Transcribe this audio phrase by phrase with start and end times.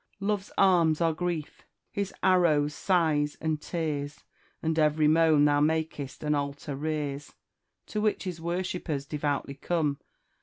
[0.19, 4.23] Love's arms are grief his arrows sighs and tears;
[4.63, 7.33] And every moan thou mak'st, an altar rears,
[7.85, 9.99] To which his worshippers devoutly come.